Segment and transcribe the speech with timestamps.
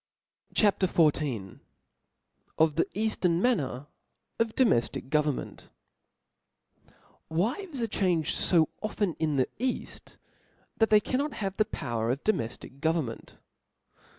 [0.55, 0.79] CHAP.
[0.79, 1.59] XIV.
[2.57, 3.85] Of the Eqftern manner
[4.39, 5.69] ofdomeftk Government.
[7.29, 10.17] TTT" IVES ve changed fo often in the eafl*,' "^
[10.77, 13.37] that they cannot have the power of do meftic government.